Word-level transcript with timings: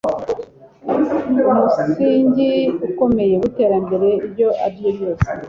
umusingi 1.51 2.53
ukomeye 2.87 3.33
w'iterambere 3.41 4.09
iryo 4.25 4.49
ariryo 4.65 4.89
ryose 4.93 5.29